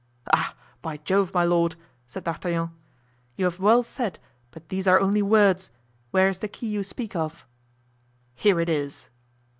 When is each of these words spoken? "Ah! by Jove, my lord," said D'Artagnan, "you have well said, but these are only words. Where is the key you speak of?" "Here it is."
"Ah! 0.33 0.55
by 0.81 0.97
Jove, 0.97 1.31
my 1.31 1.43
lord," 1.43 1.75
said 2.07 2.23
D'Artagnan, 2.23 2.71
"you 3.35 3.45
have 3.45 3.59
well 3.59 3.83
said, 3.83 4.17
but 4.49 4.69
these 4.69 4.87
are 4.87 4.99
only 4.99 5.21
words. 5.21 5.69
Where 6.09 6.27
is 6.27 6.39
the 6.39 6.47
key 6.47 6.69
you 6.69 6.81
speak 6.81 7.15
of?" 7.15 7.45
"Here 8.33 8.59
it 8.59 8.67
is." 8.67 9.11